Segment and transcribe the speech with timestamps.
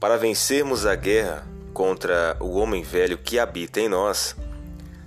[0.00, 1.44] Para vencermos a guerra
[1.74, 4.36] contra o homem velho que habita em nós,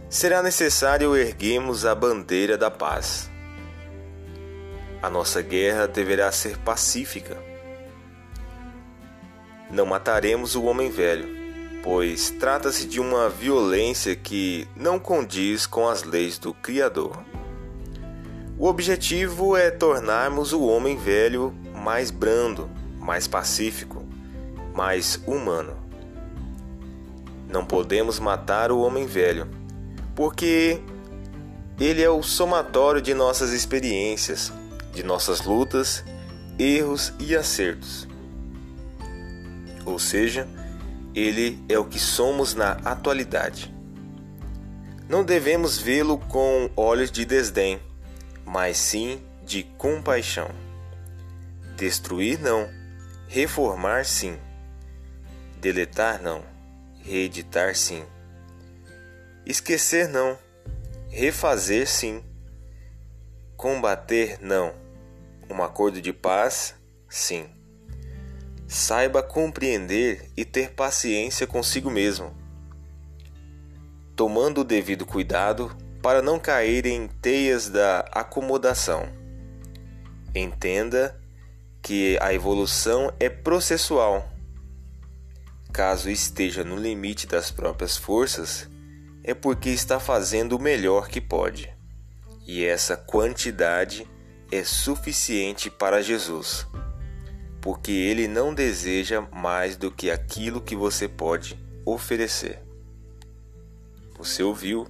[0.09, 3.31] será necessário erguermos a bandeira da paz.
[5.01, 7.37] A nossa guerra deverá ser pacífica.
[9.69, 11.25] Não mataremos o homem velho,
[11.81, 17.17] pois trata-se de uma violência que não condiz com as leis do Criador.
[18.59, 24.10] O objetivo é tornarmos o homem velho mais brando, mais pacífico,
[24.73, 25.75] mais humano.
[27.47, 29.47] Não podemos matar o homem velho,
[30.15, 30.79] porque
[31.79, 34.51] ele é o somatório de nossas experiências,
[34.93, 36.03] de nossas lutas,
[36.57, 38.07] erros e acertos.
[39.85, 40.47] Ou seja,
[41.13, 43.73] ele é o que somos na atualidade.
[45.09, 47.79] Não devemos vê-lo com olhos de desdém,
[48.45, 50.49] mas sim de compaixão.
[51.75, 52.69] Destruir não,
[53.27, 54.37] reformar sim.
[55.61, 56.43] Deletar não,
[57.03, 58.03] reeditar sim.
[59.45, 60.35] Esquecer não,
[61.07, 62.23] refazer sim.
[63.55, 64.73] Combater não,
[65.47, 66.73] um acordo de paz
[67.07, 67.47] sim.
[68.67, 72.35] Saiba compreender e ter paciência consigo mesmo,
[74.15, 79.07] tomando o devido cuidado para não cair em teias da acomodação.
[80.33, 81.21] Entenda
[81.83, 84.30] que a evolução é processual
[85.71, 88.69] Caso esteja no limite das próprias forças,
[89.23, 91.73] é porque está fazendo o melhor que pode.
[92.45, 94.05] E essa quantidade
[94.51, 96.67] é suficiente para Jesus,
[97.61, 102.61] porque ele não deseja mais do que aquilo que você pode oferecer.
[104.17, 104.87] Você ouviu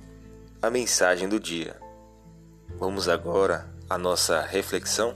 [0.61, 1.75] a mensagem do dia.
[2.79, 5.15] Vamos agora à nossa reflexão?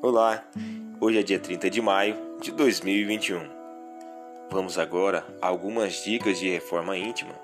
[0.00, 0.44] Olá,
[1.00, 3.40] hoje é dia 30 de maio de 2021.
[4.48, 7.34] Vamos agora a algumas dicas de reforma íntima.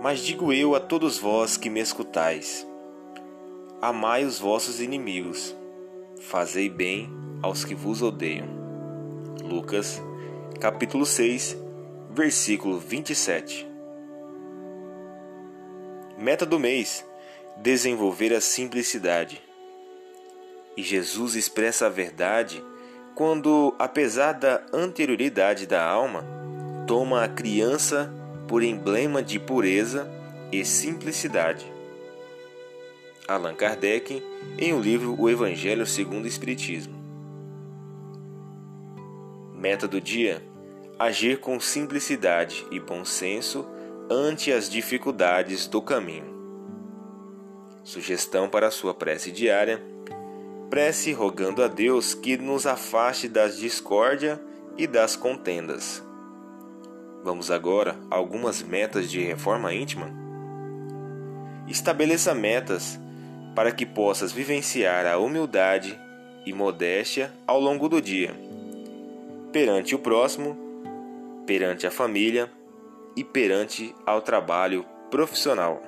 [0.00, 2.66] Mas digo eu a todos vós que me escutais:
[3.80, 5.54] amai os vossos inimigos,
[6.22, 7.08] fazei bem
[7.40, 8.48] aos que vos odeiam.
[9.44, 10.02] Lucas,
[10.60, 11.56] capítulo 6,
[12.10, 13.70] versículo 27.
[16.18, 17.06] Meta do mês:
[17.62, 19.47] desenvolver a simplicidade.
[20.78, 22.64] E Jesus expressa a verdade
[23.16, 26.24] quando, apesar da anterioridade da alma,
[26.86, 28.08] toma a criança
[28.46, 30.08] por emblema de pureza
[30.52, 31.66] e simplicidade.
[33.26, 34.22] Allan Kardec,
[34.56, 36.94] em o um livro O Evangelho segundo o Espiritismo.
[39.56, 40.40] Meta do dia:
[40.96, 43.66] agir com simplicidade e bom senso
[44.08, 46.38] ante as dificuldades do caminho.
[47.82, 49.82] Sugestão para a sua prece diária
[50.70, 54.40] prece rogando a Deus que nos afaste das discórdia
[54.76, 56.04] e das contendas.
[57.24, 60.10] Vamos agora a algumas metas de reforma íntima?
[61.66, 62.98] Estabeleça metas
[63.54, 65.98] para que possas vivenciar a humildade
[66.44, 68.34] e modéstia ao longo do dia,
[69.52, 70.56] perante o próximo,
[71.46, 72.50] perante a família
[73.16, 75.87] e perante ao trabalho profissional.